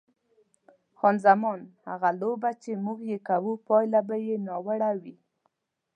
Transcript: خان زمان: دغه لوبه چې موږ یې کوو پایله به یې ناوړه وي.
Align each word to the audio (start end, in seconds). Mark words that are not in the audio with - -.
خان 0.97 1.15
زمان: 1.25 1.59
دغه 1.85 2.09
لوبه 2.21 2.51
چې 2.63 2.71
موږ 2.85 2.99
یې 3.11 3.17
کوو 3.27 3.53
پایله 3.67 4.01
به 4.07 4.15
یې 4.25 4.35
ناوړه 4.47 4.91
وي. 5.01 5.15